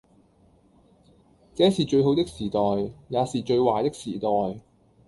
[1.53, 2.59] 這是最好的時代，
[3.09, 4.59] 也是最壞的時代，